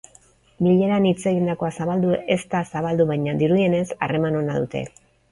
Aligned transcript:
Bileran 0.67 1.03
hitz 1.09 1.25
egindakoa 1.31 1.67
zabaldu 1.83 2.15
ez 2.35 2.37
da 2.53 2.61
zabaldu 2.73 3.05
baina 3.11 3.35
dirudienez, 3.43 3.83
harreman 4.07 4.39
ona 4.41 4.57
dute. 4.65 4.83